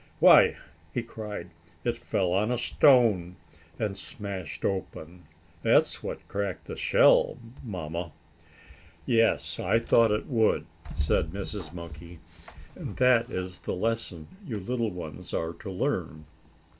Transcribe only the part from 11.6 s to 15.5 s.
Monkey. "And that is the lesson you little ones